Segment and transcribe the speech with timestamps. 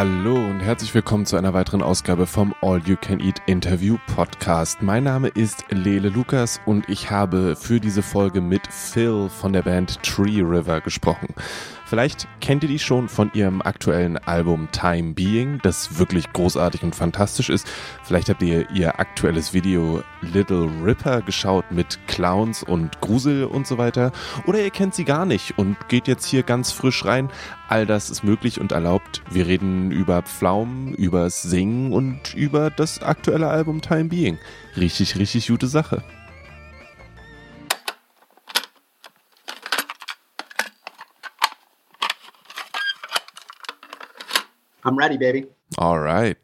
[0.00, 4.80] Hallo und herzlich willkommen zu einer weiteren Ausgabe vom All You Can Eat Interview Podcast.
[4.80, 9.60] Mein Name ist Lele Lukas und ich habe für diese Folge mit Phil von der
[9.60, 11.34] Band Tree River gesprochen.
[11.90, 16.94] Vielleicht kennt ihr die schon von ihrem aktuellen Album Time Being, das wirklich großartig und
[16.94, 17.66] fantastisch ist.
[18.04, 23.76] Vielleicht habt ihr ihr aktuelles Video Little Ripper geschaut mit Clowns und Grusel und so
[23.76, 24.12] weiter.
[24.46, 27.28] Oder ihr kennt sie gar nicht und geht jetzt hier ganz frisch rein.
[27.68, 29.22] All das ist möglich und erlaubt.
[29.28, 34.38] Wir reden über Pflaumen, übers Singen und über das aktuelle Album Time Being.
[34.76, 36.04] Richtig, richtig gute Sache.
[44.84, 45.46] I'm ready, baby.
[45.78, 46.36] All right.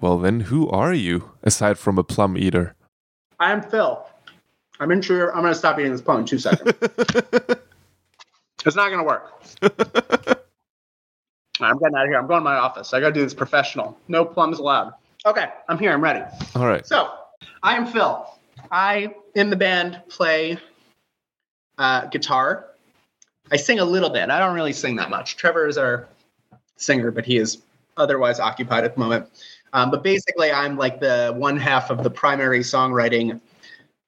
[0.00, 2.74] Well, then, who are you aside from a plum eater?
[3.40, 4.04] I am Phil.
[4.80, 6.72] I'm in sure I'm going to stop eating this plum in two seconds.
[8.64, 9.42] it's not going to work.
[11.60, 12.18] I'm getting out of here.
[12.18, 12.94] I'm going to my office.
[12.94, 13.98] I got to do this professional.
[14.06, 14.92] No plums allowed.
[15.26, 15.92] Okay, I'm here.
[15.92, 16.24] I'm ready.
[16.54, 16.86] All right.
[16.86, 17.10] So,
[17.62, 18.24] I am Phil.
[18.70, 20.58] I, in the band, play
[21.76, 22.66] uh, guitar.
[23.50, 24.30] I sing a little bit.
[24.30, 25.36] I don't really sing that much.
[25.36, 26.06] Trevor is our
[26.78, 27.58] singer, but he is
[27.96, 29.26] otherwise occupied at the moment.
[29.72, 33.40] Um, but basically, I'm like the one half of the primary songwriting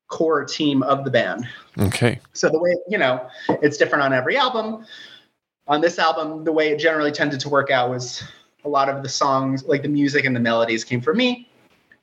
[0.09, 1.47] core team of the band.
[1.79, 2.19] Okay.
[2.33, 3.27] So the way, you know,
[3.63, 4.85] it's different on every album.
[5.69, 8.25] On this album, the way it generally tended to work out was
[8.65, 11.49] a lot of the songs, like the music and the melodies, came from me,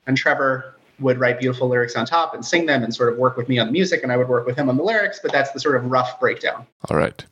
[0.06, 3.36] and Trevor would write beautiful lyrics on top and sing them and sort of work
[3.36, 5.20] with me on the music, and I would work with him on the lyrics.
[5.22, 6.66] But that's the sort of rough breakdown.
[6.90, 7.24] All right.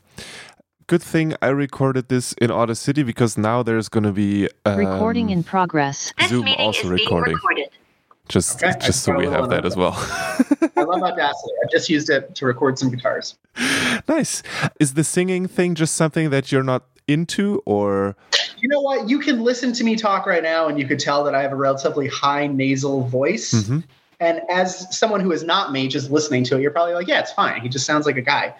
[0.89, 5.31] Good thing I recorded this in Audacity because now there's going to be um, Recording
[5.31, 6.13] in progress.
[6.29, 7.37] Zoom also recording.
[8.29, 9.95] Just, Okay, just so we have that in as well.
[10.77, 11.53] I love Audacity.
[11.65, 13.37] I just used it to record some guitars.
[14.09, 14.45] nice.
[14.79, 18.15] Is the singing thing just something that you're not into, or
[18.59, 19.09] You know what?
[19.09, 21.53] You can listen to me talk right now, and you could tell that I have
[21.53, 23.53] a relatively high nasal voice.
[23.53, 23.83] Mhm.
[24.21, 27.19] And as someone who is not me, just listening to it, you're probably like, yeah,
[27.21, 27.61] it's fine.
[27.61, 28.55] He just sounds like a guy.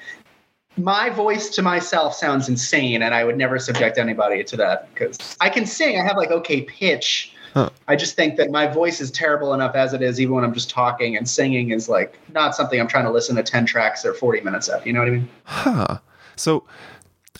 [0.77, 5.37] My voice to myself sounds insane, and I would never subject anybody to that because
[5.41, 5.99] I can sing.
[5.99, 7.33] I have like okay pitch.
[7.55, 7.71] Huh.
[7.89, 10.53] I just think that my voice is terrible enough as it is, even when I'm
[10.53, 14.05] just talking, and singing is like not something I'm trying to listen to 10 tracks
[14.05, 14.87] or 40 minutes of.
[14.87, 15.29] You know what I mean?
[15.45, 15.99] huh?
[16.37, 16.65] So,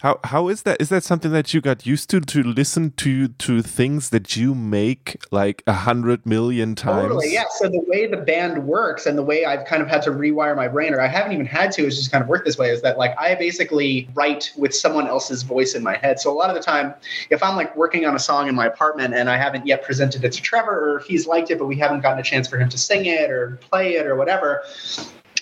[0.07, 0.81] how how is that?
[0.81, 4.55] Is that something that you got used to to listen to to things that you
[4.55, 7.09] make like a hundred million times?
[7.09, 7.43] Totally, yeah.
[7.51, 10.55] So the way the band works and the way I've kind of had to rewire
[10.55, 12.71] my brain, or I haven't even had to, it's just kind of worked this way,
[12.71, 16.21] is that like I basically write with someone else's voice in my head.
[16.21, 16.95] So a lot of the time,
[17.31, 20.23] if I'm like working on a song in my apartment and I haven't yet presented
[20.25, 22.59] it to Trevor, or if he's liked it, but we haven't gotten a chance for
[22.59, 24.63] him to sing it or play it or whatever.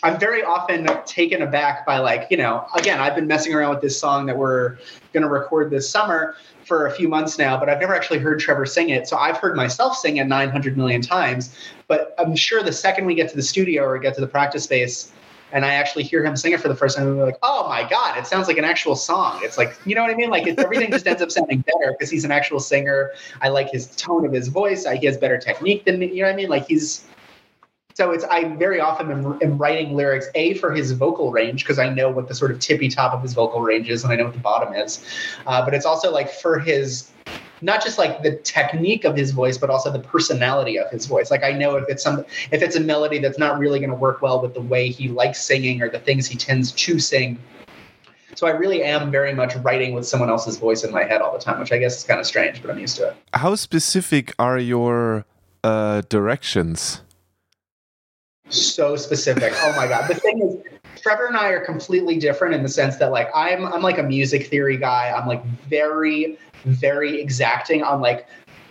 [0.04, 3.80] I'm very often taken aback by like, you know, again, I've been messing around with
[3.80, 4.76] this song that we're
[5.14, 8.38] going to record this summer for a few months now, but I've never actually heard
[8.38, 9.08] Trevor sing it.
[9.08, 11.56] So I've heard myself sing it 900 million times.
[11.88, 14.64] But I'm sure the second we get to the studio or get to the practice
[14.64, 15.10] space,
[15.52, 17.88] and I actually hear him sing it for the first time, I'm like, oh my
[17.88, 19.40] god, it sounds like an actual song.
[19.42, 20.28] It's like, you know what I mean?
[20.28, 23.12] Like it, everything just ends up sounding better because he's an actual singer.
[23.40, 24.84] I like his tone of his voice.
[24.84, 26.12] I, he has better technique than me.
[26.12, 26.48] You know what I mean?
[26.50, 27.04] Like he's
[27.94, 31.78] so it's I very often am, am writing lyrics a for his vocal range because
[31.78, 34.16] I know what the sort of tippy top of his vocal range is and I
[34.16, 35.04] know what the bottom is,
[35.46, 37.10] uh, but it's also like for his
[37.62, 41.30] not just like the technique of his voice but also the personality of his voice.
[41.30, 43.96] Like i know if it's some if it's a melody that's not really going to
[43.96, 47.38] work well with the way he likes singing or the things he tends to sing.
[48.34, 51.32] So i really am very much writing with someone else's voice in my head all
[51.32, 53.16] the time which i guess is kind of strange but i'm used to it.
[53.34, 55.24] How specific are your
[55.62, 57.03] uh, directions?
[58.48, 59.52] So specific.
[59.56, 60.08] Oh my god.
[60.08, 63.64] The thing is Trevor and I are completely different in the sense that like I'm
[63.66, 65.10] I'm like a music theory guy.
[65.10, 68.26] I'm like very very exacting on like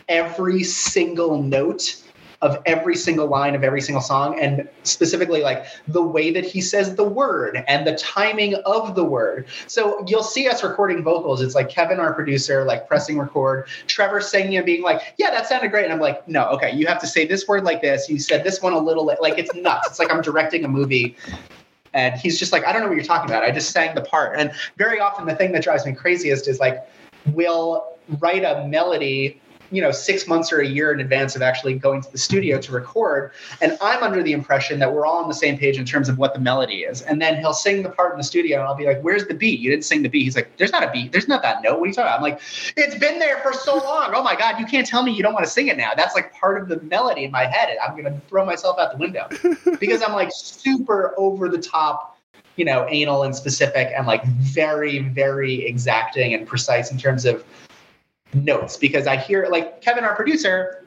[0.10, 2.03] every single note
[2.44, 6.60] of every single line of every single song and specifically like the way that he
[6.60, 9.48] says the word and the timing of the word.
[9.68, 11.42] So you'll see us recording vocals.
[11.42, 15.72] It's like Kevin, our producer, like pressing record, Trevor and being like, yeah, that sounded
[15.72, 15.86] great.
[15.86, 18.10] And I'm like, no, okay, you have to say this word like this.
[18.10, 19.16] You said this one a little li-.
[19.22, 19.88] like it's nuts.
[19.88, 21.16] It's like I'm directing a movie.
[21.94, 23.44] And he's just like, I don't know what you're talking about.
[23.44, 24.38] I just sang the part.
[24.38, 26.86] And very often the thing that drives me craziest is like,
[27.28, 27.88] we'll
[28.20, 29.40] write a melody
[29.74, 32.60] you know six months or a year in advance of actually going to the studio
[32.60, 33.32] to record
[33.62, 36.18] and i'm under the impression that we're all on the same page in terms of
[36.18, 37.02] what the melody is.
[37.02, 39.34] And then he'll sing the part in the studio and i'll be like where's the
[39.34, 39.60] beat?
[39.60, 40.24] You didn't sing the beat.
[40.24, 41.12] He's like there's not a beat.
[41.12, 41.80] There's not that note.
[41.80, 42.18] What are you talking about?
[42.18, 42.42] I'm like
[42.78, 44.12] it's been there for so long.
[44.14, 45.92] Oh my god you can't tell me you don't want to sing it now.
[45.96, 48.98] That's like part of the melody in my head i'm gonna throw myself out the
[48.98, 49.28] window.
[49.80, 52.18] Because i'm like super over the top
[52.56, 57.44] you know anal and specific and like very very exacting and precise in terms of
[58.36, 60.84] notes because I hear like Kevin, our producer,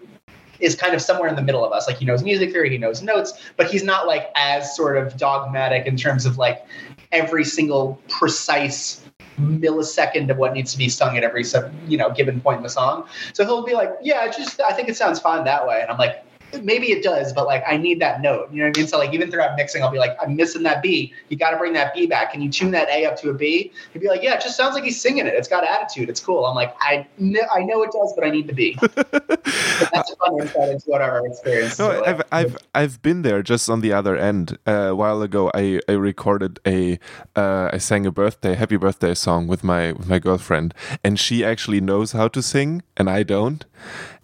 [0.60, 1.86] is kind of somewhere in the middle of us.
[1.86, 5.16] Like he knows music theory, he knows notes, but he's not like as sort of
[5.16, 6.64] dogmatic in terms of like
[7.12, 9.02] every single precise
[9.38, 11.44] millisecond of what needs to be sung at every
[11.88, 13.06] you know given point in the song.
[13.32, 15.98] So he'll be like, "Yeah, just I think it sounds fine that way," and I'm
[15.98, 16.24] like,
[16.62, 18.50] maybe it does, but like I need that note.
[18.50, 18.88] You know what I mean?
[18.88, 21.12] So like even throughout mixing, I'll be like, I'm missing that B.
[21.28, 22.32] You got to bring that B back.
[22.32, 23.72] Can you tune that A up to a B?
[23.92, 25.34] He'd be like, Yeah, it just sounds like he's singing it.
[25.34, 26.08] It's got attitude.
[26.08, 26.44] It's cool.
[26.46, 28.78] I'm like, I kn- I know it does, but I need the B.
[28.80, 31.78] that's a fun insight into what our experience.
[31.78, 34.58] No, I've I've I've been there just on the other end.
[34.66, 36.98] Uh, a while ago, I I recorded a
[37.34, 41.44] uh, I sang a birthday happy birthday song with my with my girlfriend, and she
[41.44, 43.64] actually knows how to sing, and I don't,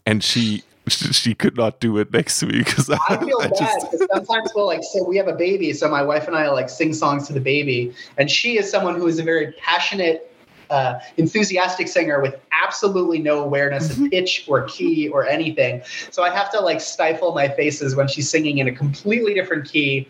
[0.07, 3.49] and she she could not do it next to me because I, I, feel I
[3.49, 6.49] bad because sometimes we'll like say we have a baby, so my wife and I
[6.51, 10.29] like sing songs to the baby, and she is someone who is a very passionate.
[10.71, 14.07] Uh, enthusiastic singer with absolutely no awareness of mm-hmm.
[14.07, 15.83] pitch or key or anything.
[16.11, 19.71] So I have to like stifle my faces when she's singing in a completely different
[19.71, 20.09] key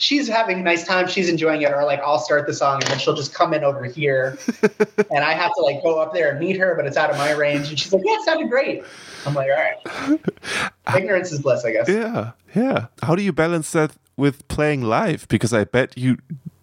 [0.00, 2.90] she's having a nice time, she's enjoying it, or like I'll start the song and
[2.90, 4.38] then she'll just come in over here,
[5.10, 7.16] and I have to like go up there and meet her, but it's out of
[7.16, 8.82] my range, and she's like, "Yeah, it sounded great."
[9.26, 10.20] I'm like, "All right."
[10.96, 11.88] Ignorance is bliss, I guess.
[11.88, 12.86] Yeah, yeah.
[13.02, 15.28] How do you balance that with playing live?
[15.28, 16.18] Because I bet you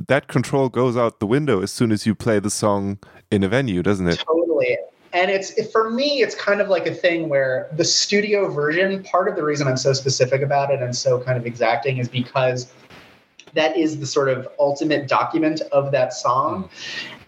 [0.07, 2.97] that control goes out the window as soon as you play the song
[3.31, 4.19] in a venue, doesn't it?
[4.19, 4.77] Totally
[5.13, 9.27] and it's for me it's kind of like a thing where the studio version part
[9.27, 12.71] of the reason i'm so specific about it and so kind of exacting is because
[13.53, 16.63] that is the sort of ultimate document of that song.
[16.63, 16.69] Mm.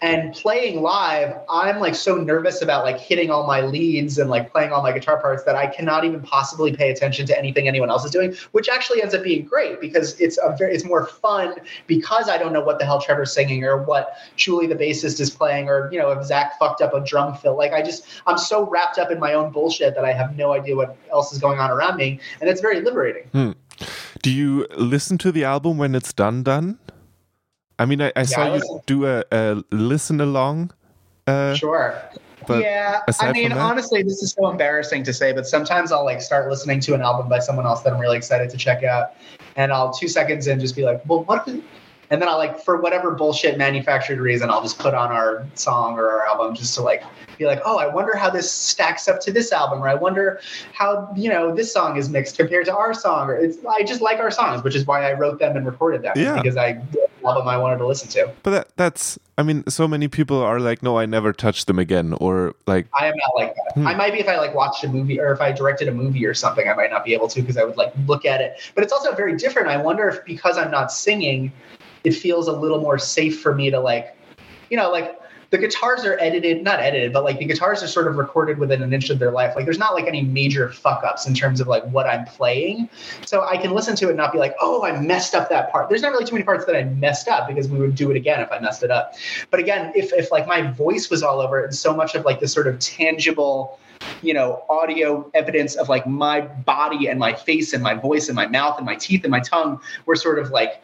[0.02, 4.50] And playing live, I'm like so nervous about like hitting all my leads and like
[4.50, 7.90] playing all my guitar parts that I cannot even possibly pay attention to anything anyone
[7.90, 11.06] else is doing, which actually ends up being great because it's a very it's more
[11.06, 11.54] fun
[11.86, 15.28] because I don't know what the hell Trevor's singing or what Julie the bassist is
[15.28, 17.58] playing or you know if Zach fucked up a drum fill.
[17.58, 20.52] Like I just I'm so wrapped up in my own bullshit that I have no
[20.52, 23.24] idea what else is going on around me, and it's very liberating.
[23.32, 23.52] Hmm.
[24.22, 26.42] Do you listen to the album when it's done?
[26.42, 26.78] Done.
[27.78, 30.72] I mean, I, I yeah, saw I you do a, a listen along.
[31.26, 32.02] Uh, sure.
[32.48, 36.50] yeah, I mean, honestly, this is so embarrassing to say, but sometimes I'll like start
[36.50, 39.12] listening to an album by someone else that I'm really excited to check out,
[39.56, 41.48] and I'll two seconds in just be like, "Well, what?"
[42.10, 45.94] And then I'll like, for whatever bullshit manufactured reason, I'll just put on our song
[45.94, 47.04] or our album just to like
[47.38, 50.40] be like, oh, I wonder how this stacks up to this album, or I wonder
[50.72, 53.28] how you know this song is mixed compared to our song.
[53.28, 56.02] Or it's, I just like our songs, which is why I wrote them and recorded
[56.02, 56.14] them.
[56.16, 56.40] Yeah.
[56.40, 56.82] because I
[57.24, 58.32] album I wanted to listen to.
[58.42, 61.78] But that, that's, I mean, so many people are like, no, I never touched them
[61.78, 62.86] again, or like.
[62.98, 63.74] I am not like that.
[63.74, 63.86] Hmm.
[63.86, 66.26] I might be if I like watched a movie or if I directed a movie
[66.26, 68.60] or something, I might not be able to because I would like look at it.
[68.74, 69.68] But it's also very different.
[69.68, 71.52] I wonder if because I'm not singing,
[72.04, 74.16] it feels a little more safe for me to like,
[74.70, 75.20] you know, like
[75.50, 78.82] the guitars are edited, not edited, but like the guitars are sort of recorded within
[78.82, 79.54] an inch of their life.
[79.56, 82.88] Like there's not like any major fuck ups in terms of like what I'm playing.
[83.26, 85.72] So I can listen to it and not be like, oh, I messed up that
[85.72, 85.88] part.
[85.88, 88.16] There's not really too many parts that I messed up because we would do it
[88.16, 89.14] again if I messed it up.
[89.50, 92.24] But again, if if like my voice was all over it and so much of
[92.24, 93.78] like this sort of tangible
[94.22, 98.36] you know, audio evidence of like my body and my face and my voice and
[98.36, 100.82] my mouth and my teeth and my tongue were sort of like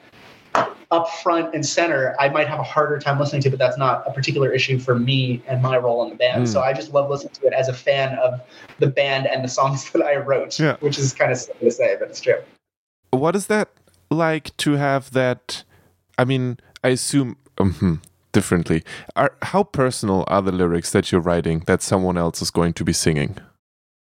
[0.91, 4.05] up front and center, I might have a harder time listening to, but that's not
[4.07, 6.45] a particular issue for me and my role in the band.
[6.45, 6.49] Mm.
[6.49, 8.41] So I just love listening to it as a fan of
[8.79, 10.77] the band and the songs that I wrote, yeah.
[10.81, 12.39] which is kind of silly to say, but it's true.
[13.11, 13.69] What is that
[14.11, 15.65] like to have that?
[16.19, 18.01] I mean, I assume um,
[18.33, 18.85] differently.
[19.17, 22.85] Are, how personal are the lyrics that you're writing that someone else is going to
[22.85, 23.39] be singing?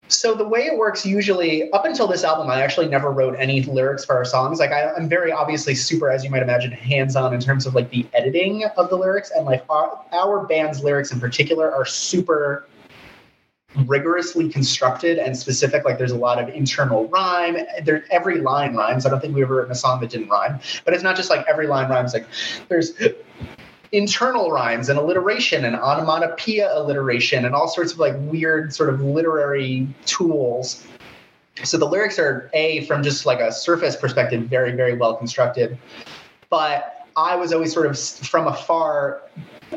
[0.09, 3.63] So the way it works usually, up until this album, I actually never wrote any
[3.63, 4.61] lyrics for our songs.
[4.61, 7.91] Like I, am very obviously super, as you might imagine, hands-on in terms of like
[7.91, 12.69] the editing of the lyrics, and like our, our band's lyrics in particular are super
[13.85, 15.85] rigorously constructed and specific.
[15.85, 17.57] Like there's a lot of internal rhyme.
[17.85, 19.07] There, every line rhymes.
[19.07, 20.61] I don't think we've ever written a song that didn't rhyme.
[20.85, 22.15] But it's not just like every line rhymes.
[22.15, 22.27] Like
[22.69, 22.93] there's
[23.93, 29.01] internal rhymes and alliteration and onomatopoeia alliteration and all sorts of like weird sort of
[29.01, 30.85] literary tools.
[31.65, 35.79] So the lyrics are a from just like a surface perspective very very well constructed,
[36.51, 39.23] but I was always sort of from afar.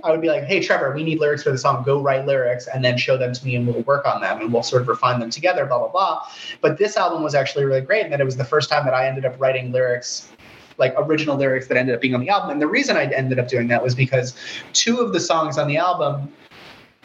[0.04, 1.84] I would be like, "Hey, Trevor, we need lyrics for the song.
[1.84, 4.54] Go write lyrics, and then show them to me, and we'll work on them, and
[4.54, 6.28] we'll sort of refine them together." Blah blah blah.
[6.62, 8.94] But this album was actually really great, and that it was the first time that
[8.94, 10.30] I ended up writing lyrics
[10.80, 12.50] like original lyrics that ended up being on the album.
[12.52, 14.36] And the reason I ended up doing that was because
[14.74, 16.32] two of the songs on the album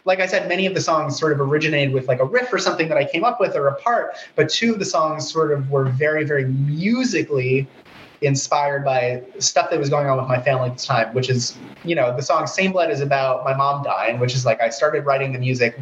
[0.07, 2.59] like I said, many of the songs sort of originated with like a riff or
[2.59, 5.51] something that I came up with or a part, but two of the songs sort
[5.51, 7.67] of were very, very musically
[8.21, 11.57] inspired by stuff that was going on with my family at the time, which is,
[11.85, 14.69] you know, the song Same Blood is about my mom dying, which is like I
[14.69, 15.79] started writing the music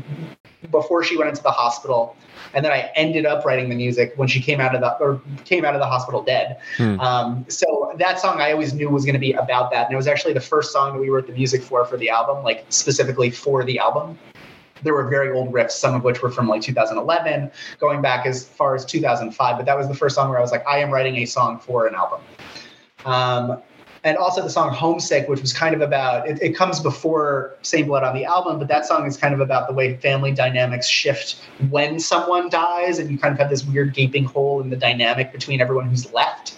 [0.70, 2.16] before she went into the hospital
[2.54, 5.22] and then I ended up writing the music when she came out of the or
[5.44, 6.58] came out of the hospital dead.
[6.76, 7.00] Hmm.
[7.00, 9.96] Um, so that song I always knew was going to be about that, and it
[9.96, 12.66] was actually the first song that we wrote the music for for the album, like
[12.68, 14.18] specifically for the album.
[14.82, 18.48] There were very old riffs, some of which were from like 2011, going back as
[18.48, 19.56] far as 2005.
[19.56, 21.60] But that was the first song where I was like, I am writing a song
[21.60, 22.20] for an album.
[23.04, 23.62] Um,
[24.04, 27.86] and also the song Homesick, which was kind of about it, it, comes before Same
[27.86, 30.88] Blood on the album, but that song is kind of about the way family dynamics
[30.88, 31.36] shift
[31.70, 35.30] when someone dies, and you kind of have this weird gaping hole in the dynamic
[35.30, 36.54] between everyone who's left,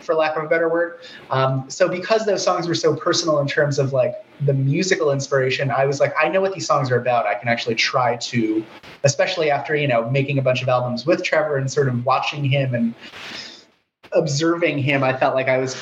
[0.00, 0.98] for lack of a better word.
[1.30, 5.70] Um, so because those songs were so personal in terms of like the musical inspiration,
[5.70, 7.24] I was like, I know what these songs are about.
[7.24, 8.64] I can actually try to,
[9.04, 12.44] especially after you know making a bunch of albums with Trevor and sort of watching
[12.44, 12.94] him and
[14.12, 15.74] observing him, I felt like I was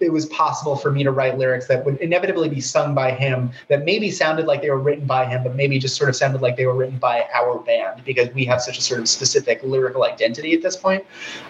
[0.00, 3.50] it was possible for me to write lyrics that would inevitably be sung by him
[3.68, 6.40] that maybe sounded like they were written by him, but maybe just sort of sounded
[6.40, 9.62] like they were written by our band because we have such a sort of specific
[9.62, 11.04] lyrical identity at this point.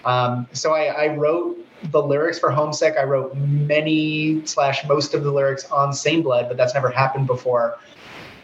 [0.05, 1.57] Um, so I, I wrote
[1.91, 2.95] the lyrics for Homesick.
[2.99, 7.27] I wrote many slash most of the lyrics on Same Blood, but that's never happened
[7.27, 7.77] before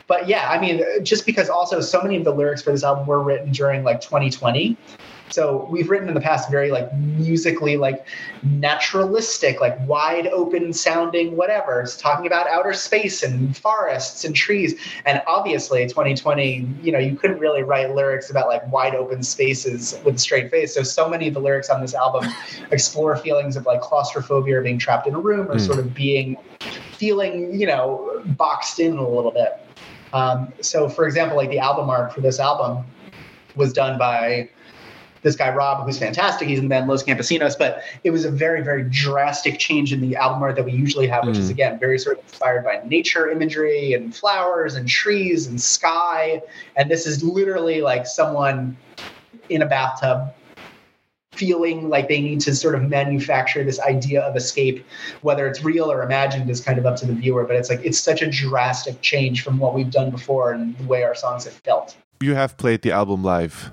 [0.07, 3.05] but yeah, I mean, just because also so many of the lyrics for this album
[3.05, 4.77] were written during like 2020,
[5.29, 8.05] so we've written in the past very like musically like
[8.43, 11.81] naturalistic, like wide open sounding whatever.
[11.81, 14.75] It's talking about outer space and forests and trees.
[15.05, 19.99] And obviously 2020, you know, you couldn't really write lyrics about like wide open spaces
[20.05, 20.73] with a straight face.
[20.73, 22.29] So so many of the lyrics on this album
[22.71, 25.61] explore feelings of like claustrophobia or being trapped in a room or mm.
[25.61, 26.37] sort of being
[26.93, 29.59] feeling, you know, boxed in a little bit.
[30.13, 32.85] Um, so for example, like the album art for this album
[33.55, 34.49] was done by
[35.21, 36.47] this guy Rob, who's fantastic.
[36.47, 40.01] He's in the band Los Campesinos, but it was a very, very drastic change in
[40.01, 41.39] the album art that we usually have, which mm.
[41.39, 46.41] is again very sort of inspired by nature imagery and flowers and trees and sky.
[46.75, 48.77] And this is literally like someone
[49.49, 50.33] in a bathtub
[51.37, 54.83] feeling like they need to sort of manufacture this idea of escape
[55.21, 57.79] whether it's real or imagined is kind of up to the viewer but it's like
[57.83, 61.45] it's such a drastic change from what we've done before and the way our songs
[61.45, 63.71] have felt you have played the album live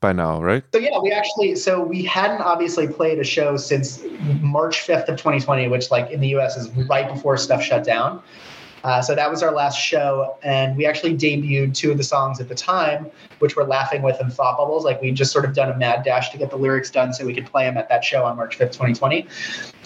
[0.00, 0.62] by now, right?
[0.72, 4.02] So yeah, we actually so we hadn't obviously played a show since
[4.40, 8.22] March 5th of 2020, which like in the US is right before stuff shut down.
[8.84, 12.38] Uh, so that was our last show, and we actually debuted two of the songs
[12.40, 13.10] at the time,
[13.40, 16.04] which were "Laughing With" and "Thought Bubbles." Like we just sort of done a mad
[16.04, 18.36] dash to get the lyrics done so we could play them at that show on
[18.36, 19.26] March fifth, twenty twenty.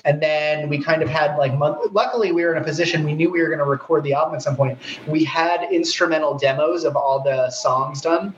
[0.05, 1.93] And then we kind of had like month.
[1.93, 4.35] Luckily, we were in a position we knew we were going to record the album
[4.35, 4.79] at some point.
[5.07, 8.35] We had instrumental demos of all the songs done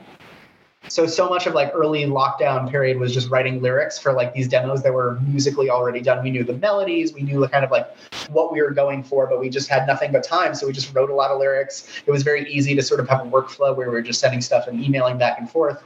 [0.89, 4.47] so so much of like early lockdown period was just writing lyrics for like these
[4.47, 6.23] demos that were musically already done.
[6.23, 7.87] We knew the melodies we knew the kind of like
[8.29, 10.53] what we were going for but we just had nothing but time.
[10.53, 11.87] So we just wrote a lot of lyrics.
[12.05, 14.41] It was very easy to sort of have a workflow where we were just sending
[14.41, 15.81] stuff and emailing back and forth.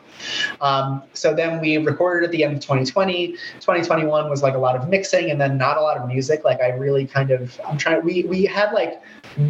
[0.61, 4.75] Um, so then we recorded at the end of 2020 2021 was like a lot
[4.75, 6.43] of mixing and then not a lot of music.
[6.43, 9.01] Like i really kind of i'm trying we we had like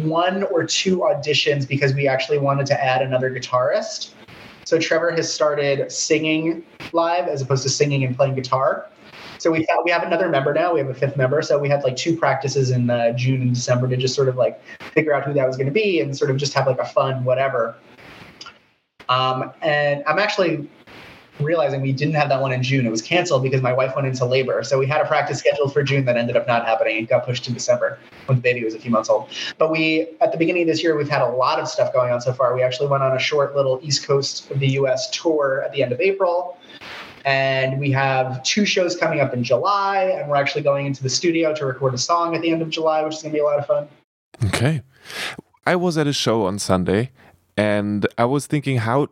[0.02, 4.10] one or two auditions because we actually wanted to add another guitarist
[4.68, 8.90] so Trevor has started singing live as opposed to singing and playing guitar.
[9.38, 10.74] So we we have another member now.
[10.74, 11.40] We have a fifth member.
[11.40, 14.36] So we had like two practices in uh, June and December to just sort of
[14.36, 16.80] like figure out who that was going to be and sort of just have like
[16.80, 17.76] a fun whatever.
[19.08, 20.68] Um, and I'm actually
[21.40, 22.86] realizing we didn't have that one in June.
[22.86, 24.62] It was canceled because my wife went into labor.
[24.62, 26.96] So we had a practice scheduled for June that ended up not happening.
[26.96, 29.28] It got pushed to December when the baby was a few months old.
[29.58, 32.12] But we, at the beginning of this year, we've had a lot of stuff going
[32.12, 32.54] on so far.
[32.54, 35.82] We actually went on a short little East Coast of the US tour at the
[35.82, 36.58] end of April.
[37.24, 40.04] And we have two shows coming up in July.
[40.04, 42.70] And we're actually going into the studio to record a song at the end of
[42.70, 43.88] July, which is going to be a lot of fun.
[44.46, 44.82] Okay.
[45.66, 47.10] I was at a show on Sunday
[47.56, 49.08] and I was thinking, how.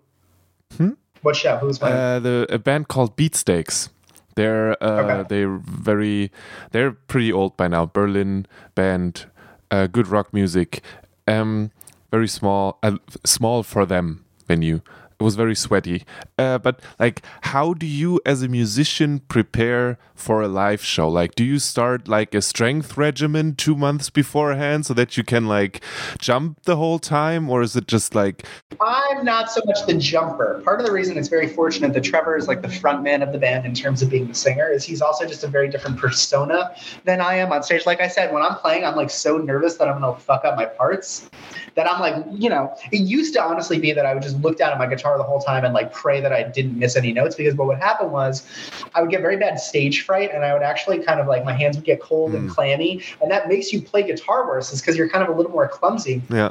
[0.77, 0.93] Hmm?
[1.27, 1.57] What show?
[1.57, 1.97] Who's playing?
[1.97, 3.89] Uh, the a band called Beatsteaks.
[4.37, 5.27] They're uh, okay.
[5.29, 6.31] they're very
[6.71, 7.85] they're pretty old by now.
[7.85, 9.27] Berlin band,
[9.73, 10.83] uh, good rock music.
[11.27, 11.73] Um,
[12.13, 14.83] very small, uh, small for them venue
[15.19, 16.05] it was very sweaty.
[16.39, 21.09] Uh, but like, how do you, as a musician, prepare for a live show?
[21.09, 25.47] Like, do you start like a strength regimen two months beforehand so that you can
[25.47, 25.83] like
[26.19, 28.47] jump the whole time, or is it just like?
[28.81, 30.61] I'm not so much the jumper.
[30.65, 33.33] Part of the reason it's very fortunate that Trevor is like the front man of
[33.33, 35.97] the band in terms of being the singer is he's also just a very different
[35.99, 37.87] persona than I am on stage.
[37.87, 40.57] Like I said, when I'm playing, I'm like so nervous that I'm gonna fuck up
[40.57, 41.31] my parts
[41.75, 44.59] that I'm like, you know, it used to honestly be that I would just look
[44.59, 46.97] down at my guitar guitar the whole time and like pray that I didn't miss
[46.97, 48.47] any notes because what would happen was
[48.95, 51.53] I would get very bad stage fright and I would actually kind of like my
[51.53, 52.37] hands would get cold mm.
[52.37, 55.37] and clammy and that makes you play guitar worse is because you're kind of a
[55.37, 56.23] little more clumsy.
[56.31, 56.51] Yeah.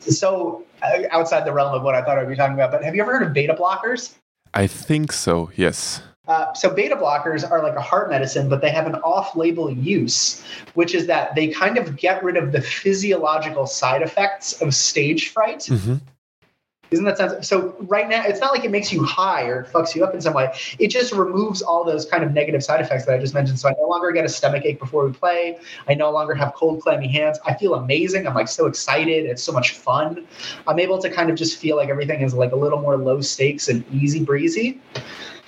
[0.00, 2.94] so uh, outside the realm of what I thought I'd be talking about, but have
[2.94, 4.14] you ever heard of beta blockers?
[4.54, 6.02] I think so, yes.
[6.26, 10.44] Uh, so beta blockers are like a heart medicine, but they have an off-label use,
[10.74, 15.30] which is that they kind of get rid of the physiological side effects of stage
[15.30, 15.64] fright.
[15.66, 15.96] hmm
[16.90, 17.48] Isn't that sense?
[17.48, 20.20] So right now, it's not like it makes you high or fucks you up in
[20.20, 20.52] some way.
[20.78, 23.60] It just removes all those kind of negative side effects that I just mentioned.
[23.60, 25.58] So I no longer get a stomach ache before we play.
[25.88, 27.38] I no longer have cold, clammy hands.
[27.46, 28.26] I feel amazing.
[28.26, 29.26] I'm like so excited.
[29.26, 30.26] It's so much fun.
[30.66, 33.20] I'm able to kind of just feel like everything is like a little more low
[33.20, 34.80] stakes and easy breezy.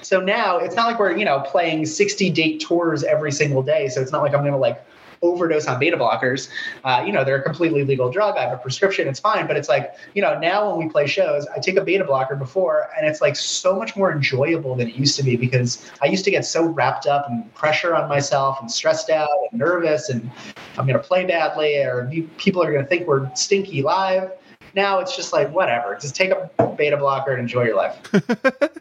[0.02, 3.88] So now it's not like we're you know playing 60 date tours every single day.
[3.88, 4.84] So it's not like I'm going to like
[5.23, 6.49] overdose on beta blockers.
[6.85, 8.37] Uh, you know, they're a completely legal drug.
[8.37, 9.09] I have a prescription.
[9.09, 9.47] It's fine.
[9.47, 12.37] But it's like, you know, now when we play shows, I take a beta blocker
[12.37, 16.07] before, and it's like so much more enjoyable than it used to be because I
[16.07, 20.09] used to get so wrapped up and pressure on myself and stressed out and nervous
[20.09, 20.31] and
[20.79, 24.33] I'm going to play badly or people are going to think we're stinky live.
[24.75, 25.97] Now it's just like, whatever.
[26.00, 27.99] Just take a beta blocker and enjoy your life.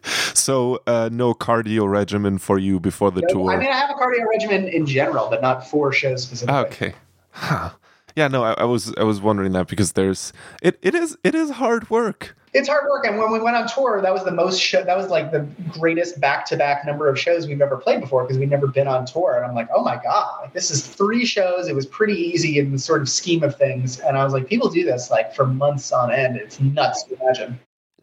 [0.36, 3.51] so, uh, no cardio regimen for you before the tour?
[3.51, 6.62] I mean, I have a cardio regimen in general, but not for shows specifically.
[6.62, 6.93] Okay.
[7.31, 7.71] Huh.
[8.15, 11.33] Yeah, no, I, I, was I was wondering that because there's it, it is it
[11.33, 12.36] is hard work.
[12.53, 14.84] It's hard work, and when we went on tour, that was the most show.
[14.84, 18.24] That was like the greatest back to back number of shows we've ever played before
[18.24, 19.38] because we've never been on tour.
[19.38, 21.70] And I'm like, oh my god, like this is three shows.
[21.70, 24.01] It was pretty easy in the sort of scheme of things.
[24.01, 26.36] And I was like, people do this like for months on end.
[26.36, 27.58] It's nuts to imagine.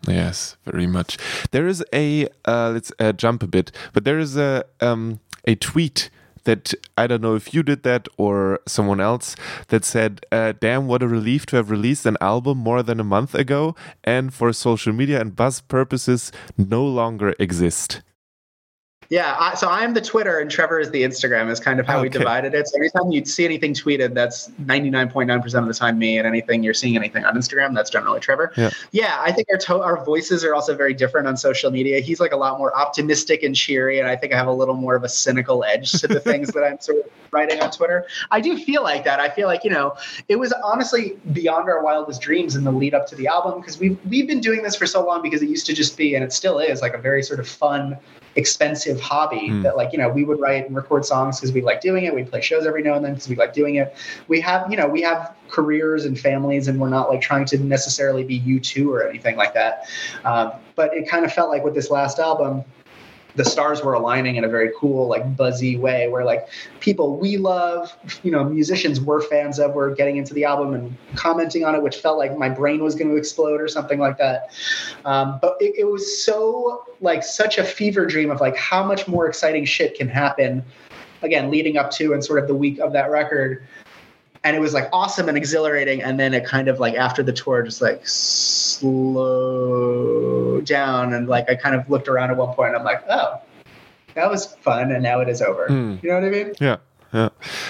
[0.07, 1.19] Yes, very much.
[1.51, 5.57] There is a uh, let's uh, jump a bit, but there is a um, a
[5.57, 6.09] tweet
[6.45, 9.37] that I don't know if you did that or someone else
[9.69, 13.05] that said, uh, "Damn, what a relief to have released an album more than a
[13.05, 18.03] month ago, and for social media and buzz purposes, no longer exist."
[19.11, 21.51] Yeah, I, so I'm the Twitter and Trevor is the Instagram.
[21.51, 22.03] Is kind of how okay.
[22.03, 22.69] we divided it.
[22.69, 26.63] So every time you see anything tweeted, that's 99.9% of the time me, and anything
[26.63, 28.53] you're seeing anything on Instagram, that's generally Trevor.
[28.57, 32.01] Yeah, yeah I think our to- our voices are also very different on social media.
[32.01, 34.75] He's like a lot more optimistic and cheery, and I think I have a little
[34.75, 38.07] more of a cynical edge to the things that I'm sort of writing on Twitter.
[38.31, 39.21] I do feel like that.
[39.21, 39.97] I feel like you know
[40.29, 43.79] it was honestly beyond our wildest dreams in the lead up to the album because
[43.79, 46.23] we've we've been doing this for so long because it used to just be and
[46.23, 47.97] it still is like a very sort of fun
[48.39, 49.63] expensive hobby mm.
[49.65, 52.15] that like you know we would write and record songs because we like doing it.
[52.15, 53.95] We play shows every now and then because we like doing it.
[54.29, 57.59] We have you know we have careers and families and we're not like trying to
[57.59, 59.89] necessarily be u2 or anything like that.
[60.25, 62.65] Um, but it kind of felt like with this last album
[63.37, 66.49] the stars were aligning in a very cool, like buzzy way where like
[66.81, 70.97] people we love, you know, musicians we're fans of were getting into the album and
[71.15, 74.19] commenting on it, which felt like my brain was going to explode or something like
[74.19, 74.51] that.
[75.05, 79.07] Um, but it, it was so like such a fever dream of like how much
[79.07, 80.65] more exciting shit can happen
[81.23, 83.67] again leading up to and sort of the week of that record
[84.45, 87.33] and it was like awesome and exhilarating and then it kind of like after the
[87.33, 88.01] tour just like
[90.61, 93.41] down and like i kind of looked around at one point and i'm like oh
[94.15, 96.03] that was fun and now it is over mm.
[96.03, 96.77] you know what i mean yeah
[97.13, 97.29] yeah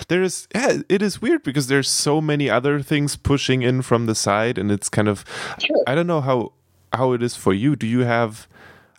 [0.09, 4.07] there is yeah it is weird because there's so many other things pushing in from
[4.07, 5.25] the side and it's kind of
[5.59, 5.83] sure.
[5.87, 6.53] i don't know how
[6.93, 8.49] how it is for you do you have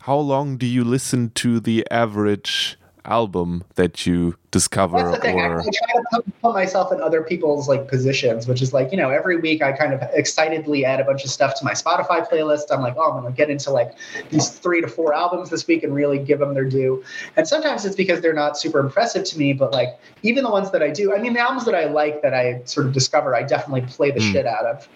[0.02, 5.40] how long do you listen to the average album that you discover That's the thing.
[5.40, 5.60] Or...
[5.60, 8.92] I, I try to put, put, myself in other people's like positions, which is like,
[8.92, 11.74] you know, every week I kind of excitedly add a bunch of stuff to my
[11.74, 12.64] Spotify playlist.
[12.72, 13.92] I'm like, oh, I'm going to get into like
[14.30, 17.04] these three to four albums this week and really give them their due.
[17.36, 20.72] And sometimes it's because they're not super impressive to me, but like even the ones
[20.72, 23.36] that I do, I mean, the albums that I like that I sort of discover,
[23.36, 24.32] I definitely play the mm.
[24.32, 24.88] shit out of.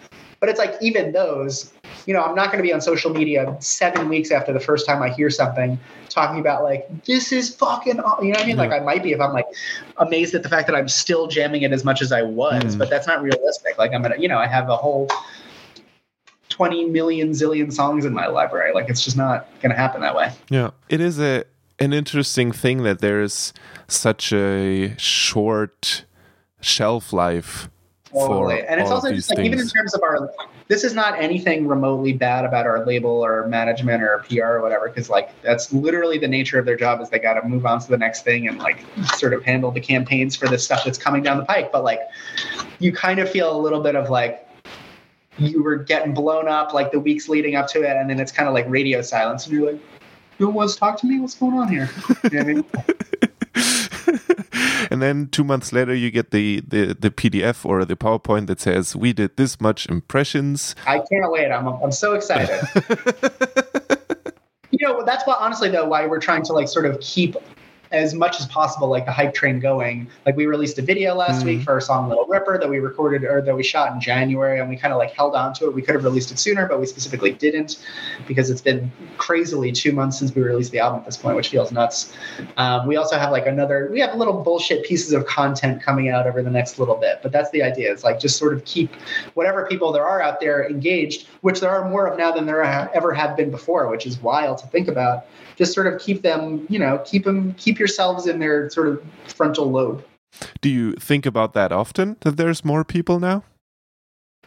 [0.43, 1.71] But it's like even those,
[2.05, 4.85] you know, I'm not going to be on social media seven weeks after the first
[4.85, 5.79] time I hear something
[6.09, 8.57] talking about like this is fucking, you know what I mean?
[8.57, 9.45] Like I might be if I'm like
[9.95, 12.77] amazed at the fact that I'm still jamming it as much as I was, mm.
[12.77, 13.77] but that's not realistic.
[13.77, 15.07] Like I'm gonna, you know, I have a whole
[16.49, 18.73] 20 million zillion songs in my library.
[18.73, 20.33] Like it's just not going to happen that way.
[20.49, 21.45] Yeah, it is a
[21.79, 23.53] an interesting thing that there's
[23.87, 26.03] such a short
[26.59, 27.69] shelf life
[28.13, 28.61] Totally.
[28.67, 30.31] and it's also just like even in terms of our
[30.67, 34.87] this is not anything remotely bad about our label or management or PR or whatever,
[34.87, 37.89] because like that's literally the nature of their job is they gotta move on to
[37.89, 41.23] the next thing and like sort of handle the campaigns for the stuff that's coming
[41.23, 41.71] down the pike.
[41.71, 42.01] But like
[42.79, 44.47] you kind of feel a little bit of like
[45.37, 48.31] you were getting blown up like the weeks leading up to it, and then it's
[48.31, 49.81] kind of like radio silence, and you're like,
[50.37, 51.19] who was talk to me?
[51.19, 51.89] What's going on here?
[52.23, 52.65] You know I mean?
[54.93, 58.61] and then two months later you get the, the the pdf or the powerpoint that
[58.61, 60.75] says we did this much impressions.
[60.85, 61.51] I can't wait.
[61.51, 62.61] I'm, I'm so excited.
[64.73, 67.37] You know that's why honestly though why we're trying to like sort of keep
[67.93, 70.07] as much as possible like the hype train going.
[70.25, 71.47] Like we released a video last mm-hmm.
[71.47, 74.59] week for our song Little Ripper that we recorded or that we shot in January
[74.59, 75.75] and we kind of like held on to it.
[75.75, 77.85] We could have released it sooner, but we specifically didn't
[78.27, 81.49] because it's been crazily two months since we released the album at this point, which
[81.49, 82.13] feels nuts.
[82.57, 86.25] Um, we also have like another we have little bullshit pieces of content coming out
[86.25, 87.91] over the next little bit, but that's the idea.
[87.91, 88.91] It's like just sort of keep
[89.35, 92.63] whatever people there are out there engaged, which there are more of now than there
[92.63, 95.27] ever have been before, which is wild to think about
[95.65, 99.71] sort of keep them, you know, keep them, keep yourselves in their sort of frontal
[99.71, 100.03] lobe.
[100.61, 103.43] Do you think about that often that there's more people now?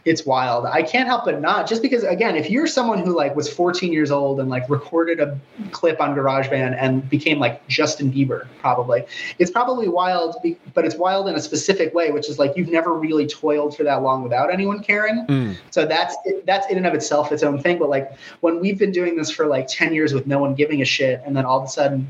[0.05, 0.65] It's wild.
[0.65, 3.91] I can't help but not just because again, if you're someone who like was 14
[3.91, 5.37] years old and like recorded a
[5.71, 9.05] clip on GarageBand and became like Justin Bieber, probably
[9.37, 10.37] it's probably wild,
[10.73, 13.83] but it's wild in a specific way, which is like you've never really toiled for
[13.83, 15.25] that long without anyone caring.
[15.27, 15.57] Mm.
[15.71, 17.77] So that's that's in and of itself its own thing.
[17.77, 20.81] But like when we've been doing this for like 10 years with no one giving
[20.81, 22.07] a shit, and then all of a sudden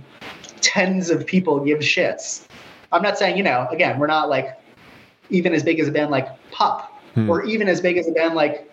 [0.61, 2.45] tens of people give shits.
[2.91, 4.59] I'm not saying you know again we're not like
[5.29, 7.29] even as big as a band like Pup hmm.
[7.29, 8.71] or even as big as a band like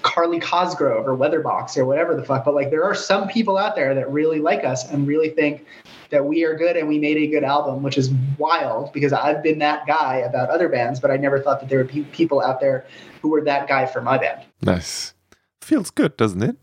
[0.00, 2.46] Carly Cosgrove or Weatherbox or whatever the fuck.
[2.46, 5.66] But like there are some people out there that really like us and really think
[6.08, 9.42] that we are good and we made a good album, which is wild because I've
[9.42, 12.40] been that guy about other bands, but I never thought that there would be people
[12.40, 12.86] out there
[13.20, 14.42] who were that guy for my band.
[14.62, 15.12] Nice.
[15.60, 16.56] Feels good, doesn't it?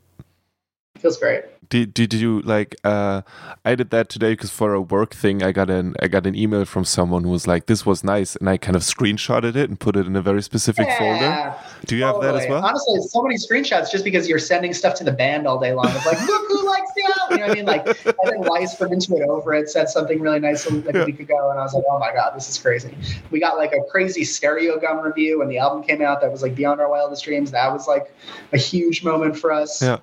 [0.97, 3.21] Feels great did, did you like uh
[3.65, 6.36] i did that today because for a work thing i got an i got an
[6.36, 9.69] email from someone who was like this was nice and i kind of screenshotted it
[9.69, 11.56] and put it in a very specific yeah, folder.
[11.86, 12.25] Do you totally.
[12.25, 12.65] have that as well?
[12.65, 15.88] Honestly so many screenshots just because you're sending stuff to the band all day long.
[15.89, 17.65] It's like look who likes the album you know what i mean?
[17.65, 19.27] Like i think weiss from Into It.
[19.27, 19.69] Over It.
[19.69, 21.01] said something really nice like yeah.
[21.01, 22.95] a week ago and i was like oh my god this is crazy.
[23.32, 26.56] We got like a crazy Stereogum review when the album came out that was like
[26.56, 27.51] beyond our wildest dreams.
[27.51, 28.13] That was like
[28.53, 29.82] a huge moment for us.
[29.82, 29.99] Yeah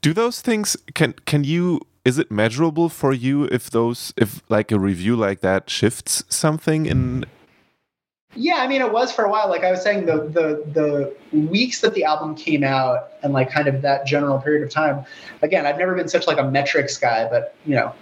[0.00, 4.72] do those things can can you is it measurable for you if those if like
[4.72, 7.24] a review like that shifts something in
[8.34, 9.48] yeah i mean it was for a while.
[9.48, 13.50] Like i was saying the the the weeks that the album came out and like
[13.50, 15.04] kind of that general period of time
[15.42, 17.92] again i've never been such like a metrics guy but you know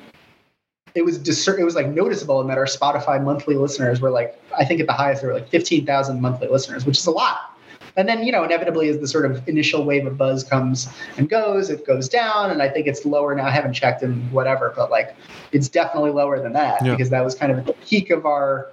[0.95, 4.41] it was discer- it was like noticeable in that our spotify monthly listeners were like
[4.57, 7.56] i think at the highest there were like 15000 monthly listeners which is a lot
[7.97, 11.29] and then, you know, inevitably as the sort of initial wave of buzz comes and
[11.29, 12.51] goes, it goes down.
[12.51, 13.47] And I think it's lower now.
[13.47, 15.17] I haven't checked in whatever, but like
[15.53, 16.93] it's definitely lower than that yeah.
[16.93, 18.71] because that was kind of the peak of our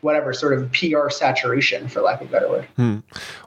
[0.00, 2.68] whatever sort of PR saturation, for lack of a better word.
[2.76, 2.98] Hmm.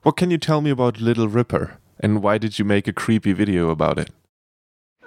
[0.02, 1.78] What can you tell me about Little Ripper?
[2.00, 4.10] And why did you make a creepy video about it?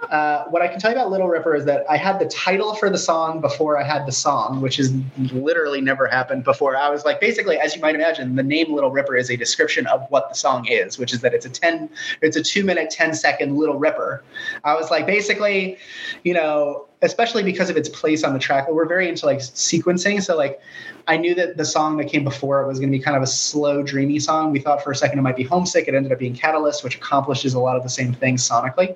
[0.09, 2.73] Uh, what I can tell you about Little Ripper is that I had the title
[2.75, 4.93] for the song before I had the song, which is
[5.31, 6.75] literally never happened before.
[6.75, 9.85] I was like, basically, as you might imagine, the name Little Ripper is a description
[9.87, 11.89] of what the song is, which is that it's a 10,
[12.21, 14.23] it's a two minute, 10 second Little Ripper.
[14.63, 15.77] I was like, basically,
[16.23, 18.69] you know, especially because of its place on the track.
[18.69, 20.21] We're very into like sequencing.
[20.21, 20.59] So like
[21.07, 23.23] I knew that the song that came before it was going to be kind of
[23.23, 24.51] a slow, dreamy song.
[24.51, 25.87] We thought for a second it might be Homesick.
[25.87, 28.95] It ended up being Catalyst, which accomplishes a lot of the same things sonically.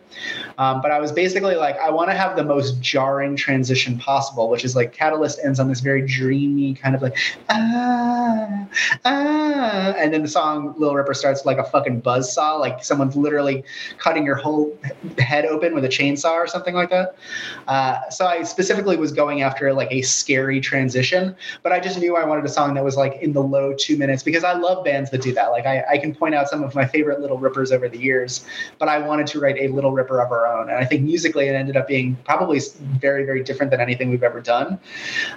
[0.57, 4.49] Um, but I was basically like, I want to have the most jarring transition possible,
[4.49, 7.17] which is like Catalyst ends on this very dreamy kind of like
[7.49, 8.67] ah
[9.05, 13.15] ah, and then the song Little Ripper starts like a fucking buzz saw, like someone's
[13.15, 13.63] literally
[13.97, 14.77] cutting your whole
[15.17, 17.15] head open with a chainsaw or something like that.
[17.67, 22.15] Uh, so I specifically was going after like a scary transition, but I just knew
[22.15, 24.83] I wanted a song that was like in the low two minutes because I love
[24.83, 25.47] bands that do that.
[25.47, 28.45] Like I, I can point out some of my favorite Little Rippers over the years,
[28.79, 31.47] but I wanted to write a Little Ripper of our own, and I think musically
[31.47, 32.59] it ended up being probably
[32.99, 34.79] very very different than anything we've ever done.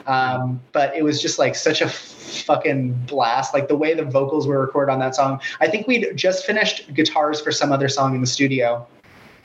[0.07, 3.55] Um, but it was just like such a fucking blast.
[3.55, 5.41] Like the way the vocals were recorded on that song.
[5.61, 8.87] I think we'd just finished guitars for some other song in the studio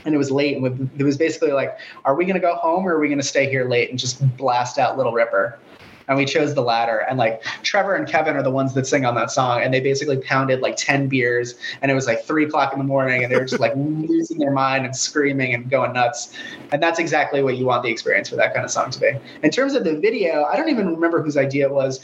[0.05, 2.87] and it was late and it was basically like are we going to go home
[2.87, 5.57] or are we going to stay here late and just blast out little ripper?
[6.05, 9.05] And we chose the latter and like trevor and kevin are the ones that sing
[9.05, 12.43] on that song and they basically pounded like 10 beers and it was like 3
[12.43, 15.69] o'clock in the morning and they were just like losing their mind and screaming and
[15.69, 16.33] going nuts.
[16.73, 19.11] And that's exactly what you want the experience for that kind of song to be.
[19.43, 22.01] In terms of the video i don't even remember whose idea it was.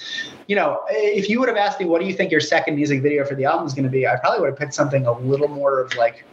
[0.47, 3.01] You know if you would have asked me what do you think your second music
[3.01, 4.07] video for the album is going to be?
[4.07, 6.23] I probably would have picked something a little more of like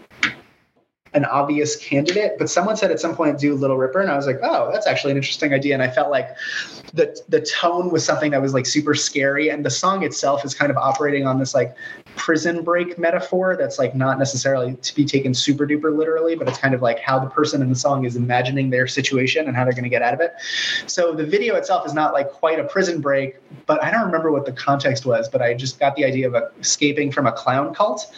[1.16, 4.26] an obvious candidate, but someone said at some point do Little Ripper, and I was
[4.26, 5.72] like, oh, that's actually an interesting idea.
[5.72, 6.36] And I felt like
[6.92, 10.54] the the tone was something that was like super scary, and the song itself is
[10.54, 11.74] kind of operating on this like
[12.16, 16.58] prison break metaphor that's like not necessarily to be taken super duper literally, but it's
[16.58, 19.64] kind of like how the person in the song is imagining their situation and how
[19.64, 20.34] they're going to get out of it.
[20.86, 24.30] So the video itself is not like quite a prison break, but I don't remember
[24.30, 27.74] what the context was, but I just got the idea of escaping from a clown
[27.74, 28.12] cult.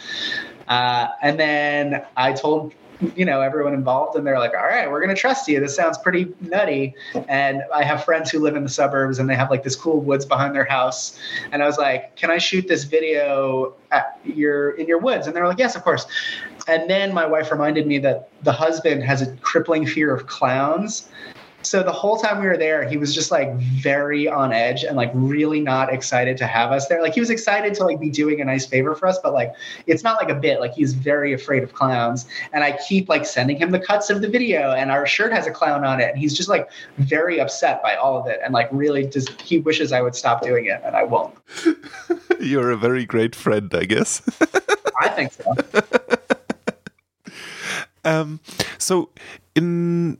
[0.67, 2.73] Uh, and then I told
[3.15, 5.59] you know everyone involved and they're like all right we're going to trust you.
[5.59, 6.93] This sounds pretty nutty.
[7.27, 10.01] And i have friends who live in the suburbs and they have like this cool
[10.01, 11.19] woods behind their house.
[11.51, 15.27] And i was like can i shoot this video at your in your woods?
[15.27, 16.05] And they're like yes of course.
[16.67, 21.09] And then my wife reminded me that the husband has a crippling fear of clowns
[21.61, 24.95] so the whole time we were there, he was just like very on edge and
[24.95, 27.01] like really not excited to have us there.
[27.01, 29.53] Like he was excited to like be doing a nice favor for us, but like
[29.85, 30.61] it's not like a bit.
[30.61, 32.25] Like he's very afraid of clowns.
[32.53, 35.47] And I keep like sending him the cuts of the video, and our shirt has
[35.47, 38.53] a clown on it, and he's just like very upset by all of it, and
[38.53, 41.35] like really just he wishes I would stop doing it, and I won't.
[42.39, 44.21] You're a very great friend, I guess.
[45.01, 45.55] I think so.
[48.05, 48.39] um,
[48.77, 49.09] so
[49.55, 50.17] in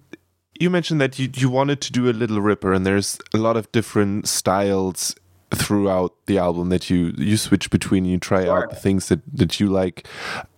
[0.60, 3.58] you mentioned that you, you wanted to do a Little Ripper, and there's a lot
[3.58, 5.16] of different styles
[5.52, 8.06] throughout the album that you you switch between.
[8.06, 8.64] You try sure.
[8.64, 10.08] out the things that that you like.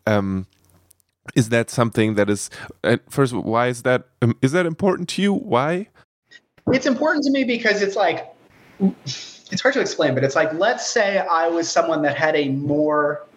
[0.07, 0.47] Um,
[1.35, 2.49] is that something that is
[2.83, 3.33] uh, first?
[3.33, 4.07] Why is that?
[4.21, 5.33] Um, is that important to you?
[5.33, 5.87] Why?
[6.67, 8.27] It's important to me because it's like
[8.79, 12.49] it's hard to explain, but it's like let's say I was someone that had a
[12.49, 13.27] more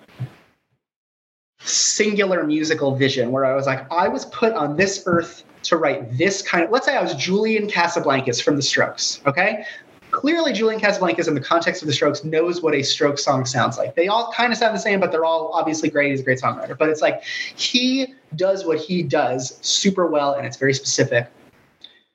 [1.64, 6.16] singular musical vision where I was like, I was put on this earth to write
[6.16, 9.64] this kind of, let's say I was Julian Casablancas from the Strokes, okay?
[10.10, 13.78] Clearly, Julian Casablancas, in the context of the Strokes, knows what a Stroke song sounds
[13.78, 13.96] like.
[13.96, 16.10] They all kind of sound the same, but they're all obviously great.
[16.12, 16.78] He's a great songwriter.
[16.78, 21.26] But it's like he does what he does super well, and it's very specific.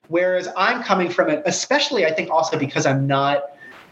[0.07, 3.43] Whereas I'm coming from it, especially I think also because I'm not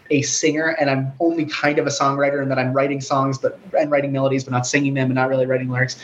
[0.09, 3.59] a singer and I'm only kind of a songwriter and that I'm writing songs but
[3.77, 5.97] and writing melodies but not singing them and not really writing lyrics.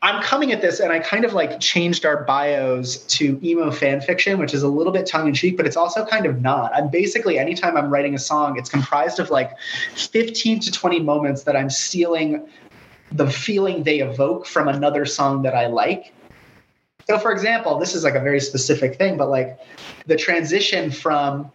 [0.00, 4.00] I'm coming at this and I kind of like changed our bios to emo fan
[4.00, 6.72] fiction, which is a little bit tongue in cheek, but it's also kind of not.
[6.72, 9.50] I'm basically, anytime I'm writing a song, it's comprised of like
[9.96, 12.48] 15 to 20 moments that I'm stealing
[13.10, 16.12] the feeling they evoke from another song that I like.
[17.08, 19.58] So, for example, this is like a very specific thing, but like
[20.06, 21.50] the transition from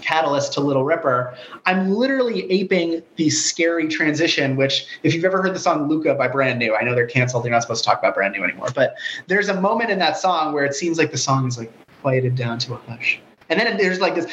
[0.00, 1.34] Catalyst to Little Ripper,
[1.66, 6.28] I'm literally aping the scary transition, which, if you've ever heard the song Luca by
[6.28, 7.44] Brand New, I know they're canceled.
[7.44, 8.68] They're not supposed to talk about Brand New anymore.
[8.74, 8.96] But
[9.28, 12.34] there's a moment in that song where it seems like the song is like quieted
[12.34, 13.20] down to a hush.
[13.48, 14.26] And then there's like this,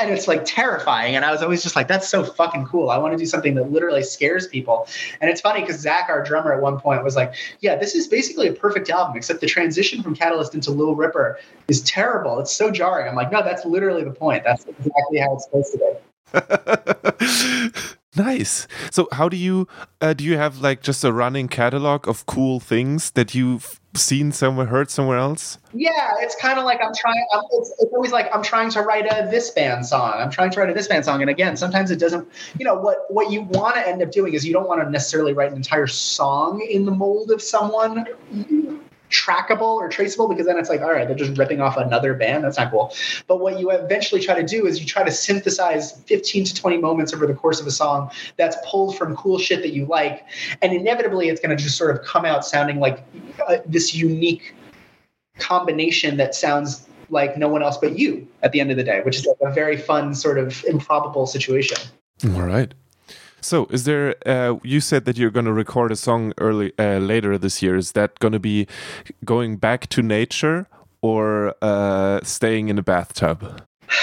[0.00, 1.16] and it's like terrifying.
[1.16, 2.90] And I was always just like, that's so fucking cool.
[2.90, 4.86] I want to do something that literally scares people.
[5.20, 8.08] And it's funny because Zach, our drummer, at one point was like, yeah, this is
[8.08, 12.38] basically a perfect album, except the transition from Catalyst into Little Ripper is terrible.
[12.40, 13.08] It's so jarring.
[13.08, 14.44] I'm like, no, that's literally the point.
[14.44, 15.84] That's exactly how it's supposed to be.
[18.16, 18.68] Nice.
[18.92, 19.66] So, how do you
[20.00, 20.22] uh, do?
[20.22, 24.90] You have like just a running catalog of cool things that you've seen somewhere, heard
[24.90, 25.58] somewhere else?
[25.72, 27.24] Yeah, it's kind of like I'm trying.
[27.32, 30.14] I'm, it's, it's, always like I'm trying to write a this band song.
[30.16, 32.28] I'm trying to write a this band song, and again, sometimes it doesn't.
[32.58, 33.06] You know what?
[33.08, 35.56] What you want to end up doing is you don't want to necessarily write an
[35.56, 38.06] entire song in the mold of someone
[39.14, 42.42] trackable or traceable because then it's like, all right, they're just ripping off another band.
[42.42, 42.92] That's not cool.
[43.28, 46.78] But what you eventually try to do is you try to synthesize 15 to 20
[46.78, 50.26] moments over the course of a song that's pulled from cool shit that you like.
[50.62, 53.04] And inevitably, it's going to just sort of come out sounding like
[53.46, 54.54] uh, this unique
[55.38, 59.00] combination that sounds like no one else but you at the end of the day,
[59.04, 61.78] which is like a very fun, sort of improbable situation.
[62.34, 62.74] All right.
[63.44, 64.14] So, is there?
[64.24, 67.76] Uh, you said that you're going to record a song early uh, later this year.
[67.76, 68.66] Is that going to be
[69.22, 70.66] going back to nature
[71.02, 73.62] or uh, staying in a bathtub?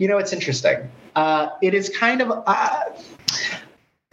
[0.00, 0.88] You know, it's interesting.
[1.16, 2.44] Uh, it is kind of.
[2.46, 2.84] Uh,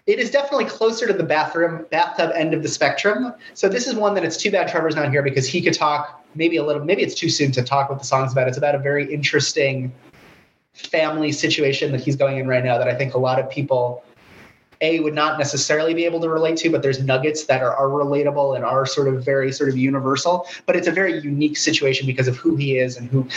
[0.07, 3.31] it is definitely closer to the bathroom bathtub end of the spectrum.
[3.53, 6.25] So this is one that it's too bad Trevor's not here because he could talk
[6.33, 6.83] maybe a little.
[6.83, 8.47] Maybe it's too soon to talk what the song's about.
[8.47, 9.93] It's about a very interesting
[10.73, 14.03] family situation that he's going in right now that I think a lot of people
[14.81, 17.87] a would not necessarily be able to relate to, but there's nuggets that are, are
[17.87, 20.47] relatable and are sort of very sort of universal.
[20.65, 23.27] But it's a very unique situation because of who he is and who.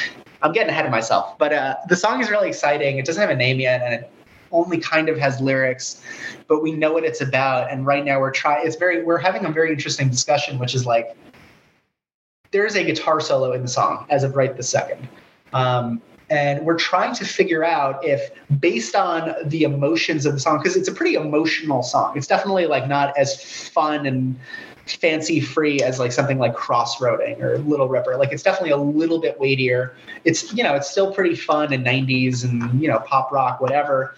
[0.41, 2.99] I'm getting ahead of myself, but uh, the song is really exciting.
[2.99, 4.11] It doesn't have a name yet, and it
[4.53, 6.01] only kind of has lyrics,
[6.47, 7.71] but we know what it's about.
[7.71, 8.67] And right now we're trying.
[8.67, 9.03] It's very.
[9.03, 11.17] We're having a very interesting discussion, which is like
[12.51, 15.09] there's a guitar solo in the song as of right this second.
[15.53, 20.59] Um, and we're trying to figure out if based on the emotions of the song
[20.59, 22.17] because it's a pretty emotional song.
[22.17, 24.39] It's definitely like not as fun and
[24.93, 28.17] fancy free as like something like crossroading or little ripper.
[28.17, 29.95] Like it's definitely a little bit weightier.
[30.25, 34.15] It's you know it's still pretty fun in 90s and you know pop rock whatever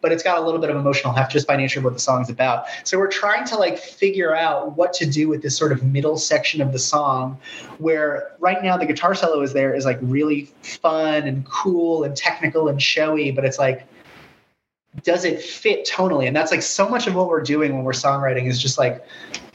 [0.00, 2.00] but it's got a little bit of emotional heft just by nature of what the
[2.00, 2.66] song's about.
[2.84, 6.16] So we're trying to like figure out what to do with this sort of middle
[6.16, 7.38] section of the song
[7.78, 12.16] where right now the guitar solo is there is like really fun and cool and
[12.16, 13.86] technical and showy but it's like
[15.02, 16.26] does it fit tonally?
[16.26, 19.04] And that's like so much of what we're doing when we're songwriting is just like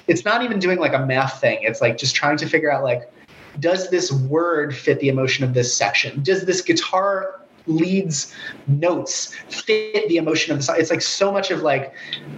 [0.09, 1.59] it's not even doing like a math thing.
[1.61, 3.09] It's like just trying to figure out like,
[3.59, 6.21] does this word fit the emotion of this section?
[6.23, 8.33] Does this guitar leads
[8.67, 11.93] notes fit the emotion of the song it's like so much of like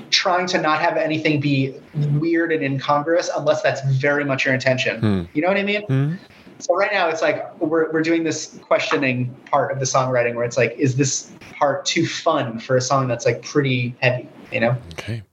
[0.09, 1.73] trying to not have anything be
[2.19, 5.21] weird and incongruous unless that's very much your intention hmm.
[5.33, 6.13] you know what i mean hmm.
[6.59, 10.43] so right now it's like we're, we're doing this questioning part of the songwriting where
[10.43, 14.59] it's like is this part too fun for a song that's like pretty heavy you
[14.59, 15.23] know okay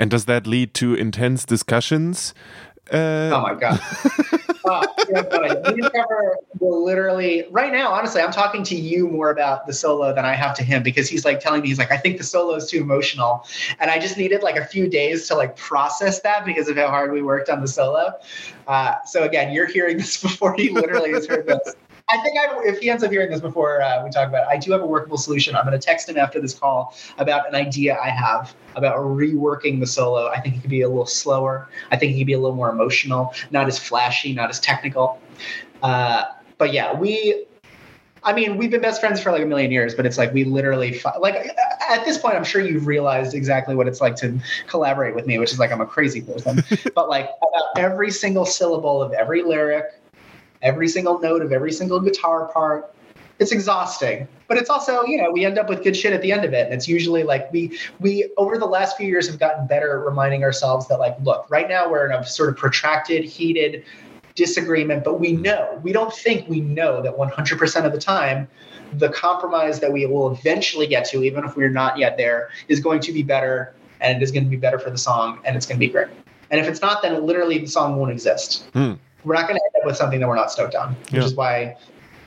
[0.00, 2.34] and does that lead to intense discussions
[2.92, 3.80] uh, oh my god
[4.64, 4.86] uh,
[5.74, 7.92] we discover will literally right now.
[7.92, 11.08] Honestly, I'm talking to you more about the solo than I have to him because
[11.08, 13.46] he's like telling me he's like I think the solo is too emotional,
[13.78, 16.88] and I just needed like a few days to like process that because of how
[16.88, 18.12] hard we worked on the solo.
[18.66, 21.74] Uh, so again, you're hearing this before he literally has heard this.
[22.12, 24.48] I think I, if he ends up hearing this before uh, we talk about it,
[24.48, 25.54] I do have a workable solution.
[25.54, 29.80] I'm going to text him after this call about an idea I have about reworking
[29.80, 30.28] the solo.
[30.28, 31.68] I think it could be a little slower.
[31.90, 35.20] I think it could be a little more emotional, not as flashy, not as technical.
[35.82, 36.24] Uh,
[36.58, 37.46] but yeah, we
[38.22, 40.44] I mean, we've been best friends for like a million years, but it's like we
[40.44, 41.56] literally like
[41.88, 45.38] at this point, I'm sure you've realized exactly what it's like to collaborate with me,
[45.38, 46.62] which is like I'm a crazy person.
[46.94, 49.86] but like about every single syllable of every lyric,
[50.62, 52.94] every single note of every single guitar part.
[53.38, 56.30] It's exhausting, but it's also, you know, we end up with good shit at the
[56.30, 56.66] end of it.
[56.66, 60.04] And it's usually like we we over the last few years have gotten better at
[60.04, 63.84] reminding ourselves that like, look, right now we're in a sort of protracted, heated
[64.34, 68.46] disagreement, but we know, we don't think we know that 100% of the time
[68.94, 72.80] the compromise that we will eventually get to, even if we're not yet there, is
[72.80, 75.56] going to be better and it is going to be better for the song and
[75.56, 76.08] it's going to be great.
[76.50, 78.70] And if it's not, then literally the song won't exist.
[78.72, 81.24] Mm we're not going to with something that we're not stoked on, which yeah.
[81.24, 81.76] is why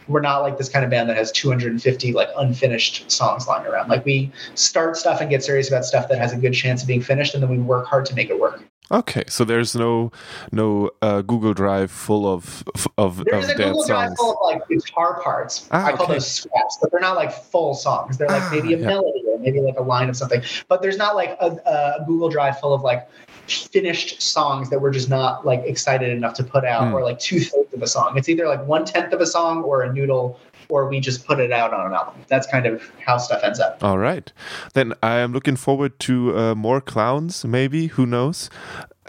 [0.08, 3.90] we're not like this kind of band that has 250 like unfinished songs lying around.
[3.90, 6.88] Like we start stuff and get serious about stuff that has a good chance of
[6.88, 8.64] being finished, and then we work hard to make it work.
[8.92, 10.12] Okay, so there's no
[10.52, 12.64] no uh, Google Drive full of
[12.98, 15.68] of there's of a Google Drive full of like guitar parts.
[15.72, 18.18] Ah, I call those scraps, but they're not like full songs.
[18.18, 18.88] They're like ah, maybe a yeah.
[18.88, 20.42] melody or maybe like a line of something.
[20.68, 23.08] But there's not like a, a Google Drive full of like
[23.48, 26.94] finished songs that we're just not like excited enough to put out, mm.
[26.94, 28.18] or like two thirds of a song.
[28.18, 31.40] It's either like one tenth of a song or a noodle or we just put
[31.40, 32.16] it out on an album.
[32.28, 33.84] That's kind of how stuff ends up.
[33.84, 34.32] All right.
[34.74, 37.88] Then I am looking forward to uh, more clowns, maybe.
[37.88, 38.50] Who knows?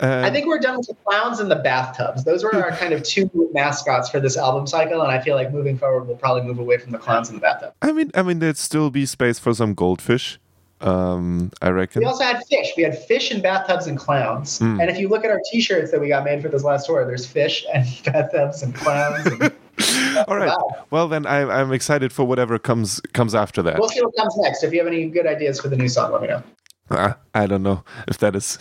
[0.03, 2.25] Uh, I think we're done with the clowns and the bathtubs.
[2.25, 5.53] Those were our kind of two mascots for this album cycle, and I feel like
[5.53, 7.75] moving forward, we'll probably move away from the clowns and the bathtub.
[7.81, 10.39] I mean, I mean, there'd still be space for some goldfish.
[10.85, 12.01] Um, I reckon.
[12.01, 12.73] We also had fish.
[12.77, 14.59] We had fish and bathtubs and clowns.
[14.59, 14.81] Mm.
[14.81, 17.07] And if you look at our T-shirts that we got made for this last tour,
[17.07, 19.27] there's fish and bathtubs and clowns.
[19.27, 19.53] And
[20.29, 20.57] All right.
[20.91, 23.79] Well, then I, am excited for whatever comes comes after that.
[23.79, 24.63] We'll see what comes next.
[24.63, 26.43] If you have any good ideas for the new song, let me know.
[26.91, 28.59] Uh, I don't know if that is.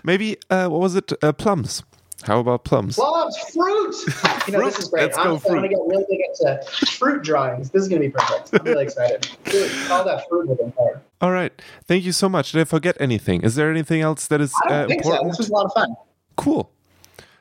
[0.04, 1.12] Maybe uh, what was it?
[1.22, 1.82] Uh, plums.
[2.26, 2.96] How about plums?
[2.96, 3.94] Plums, fruit.
[4.46, 4.66] You know, fruit.
[4.66, 5.02] this is great.
[5.02, 5.34] Let's I'm, go.
[5.36, 7.70] I'm going to get really big into fruit drawings.
[7.70, 8.50] This is going to be perfect.
[8.52, 9.28] I'm really excited.
[9.44, 11.00] Dude, all that fruit with hard.
[11.20, 11.52] All right.
[11.84, 12.52] Thank you so much.
[12.52, 13.42] Did I forget anything?
[13.42, 15.24] Is there anything else that is I don't uh, think important?
[15.24, 15.28] So.
[15.28, 15.96] This was a lot of fun.
[16.36, 16.70] Cool.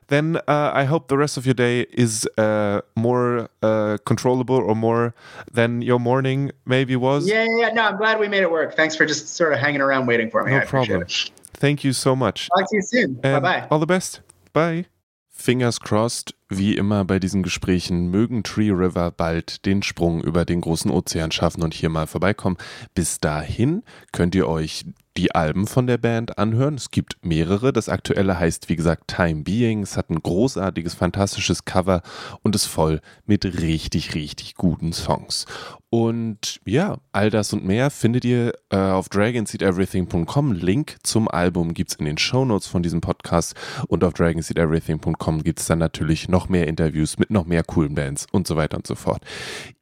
[0.08, 4.76] Then uh, I hope the rest of your day is uh, more uh, controllable or
[4.76, 5.16] more
[5.52, 7.28] than your morning maybe was.
[7.28, 7.70] Yeah, yeah, yeah.
[7.74, 8.76] No, I'm glad we made it work.
[8.76, 10.52] Thanks for just sort of hanging around waiting for me.
[10.52, 11.06] No I problem.
[11.54, 12.50] Thank you so much.
[12.56, 13.14] Talk to you soon.
[13.16, 13.68] Bye bye.
[13.72, 14.22] All the best.
[14.56, 14.86] Bye.
[15.32, 20.62] Fingers crossed, wie immer bei diesen Gesprächen, mögen Tree River bald den Sprung über den
[20.62, 22.58] großen Ozean schaffen und hier mal vorbeikommen.
[22.94, 24.86] Bis dahin könnt ihr euch
[25.18, 26.76] die Alben von der Band anhören.
[26.76, 27.72] Es gibt mehrere.
[27.72, 29.82] Das aktuelle heißt, wie gesagt, Time Being.
[29.82, 32.02] Es hat ein großartiges, fantastisches Cover
[32.44, 35.46] und ist voll mit richtig, richtig guten Songs.
[35.90, 40.52] Und ja, all das und mehr findet ihr äh, auf dragonseedeverything.com.
[40.52, 43.56] Link zum Album gibt es in den Shownotes von diesem Podcast.
[43.88, 48.28] Und auf dragonseedeverything.com gibt es dann natürlich noch mehr Interviews mit noch mehr coolen Bands
[48.30, 49.24] und so weiter und so fort.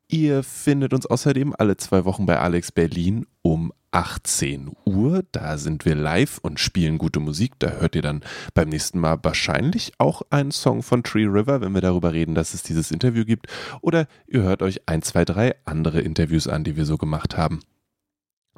[0.07, 5.23] Ihr findet uns außerdem alle zwei Wochen bei Alex Berlin um 18 Uhr.
[5.31, 7.53] Da sind wir live und spielen gute Musik.
[7.57, 8.21] Da hört ihr dann
[8.53, 12.53] beim nächsten Mal wahrscheinlich auch einen Song von Tree River, wenn wir darüber reden, dass
[12.53, 13.47] es dieses Interview gibt.
[13.81, 17.61] Oder ihr hört euch ein, zwei, drei andere Interviews an, die wir so gemacht haben.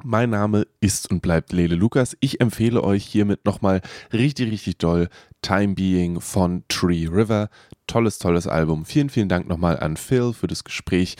[0.04, 2.16] Mein Name ist und bleibt Lele Lukas.
[2.20, 3.80] Ich empfehle euch hiermit nochmal
[4.12, 5.08] richtig, richtig doll
[5.40, 7.48] Time Being von Tree River.
[7.86, 8.84] Tolles, tolles Album.
[8.84, 11.16] Vielen, vielen Dank nochmal an Phil für das Gespräch.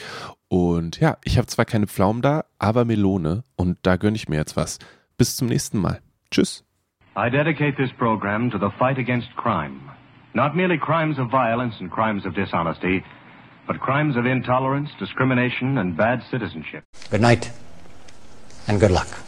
[0.47, 4.35] Und ja, ich habe zwar keine Pflaumen da, aber Melone und da gönne ich mir
[4.35, 4.77] jetzt was.
[5.17, 6.01] Bis zum nächsten Mal.
[6.29, 6.63] Tschüss.
[7.17, 9.79] I dedicate this program to the fight against crime.
[10.33, 13.03] Not merely crimes of violence and crimes of dishonesty,
[13.65, 16.83] but crimes of intolerance, discrimination and bad citizenship.
[17.09, 17.51] Good night.
[18.67, 19.26] And good luck.